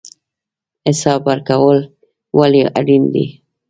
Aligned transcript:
حساب 0.87 1.21
ورکول 1.29 1.79
ولې 2.39 2.63
اړین 2.79 3.03
دي؟ 3.13 3.25